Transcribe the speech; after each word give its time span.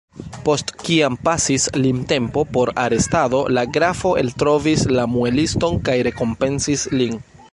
Post 0.45 0.71
kiam 0.85 1.17
pasis 1.27 1.65
limtempo 1.83 2.43
por 2.55 2.71
arestado, 2.85 3.43
la 3.57 3.65
grafo 3.77 4.15
eltrovis 4.23 4.89
la 4.99 5.07
mueliston 5.15 5.81
kaj 5.91 5.99
rekompensis 6.11 6.91
lin. 6.99 7.25